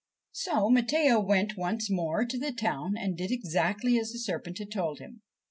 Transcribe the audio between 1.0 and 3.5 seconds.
went once more to the town and did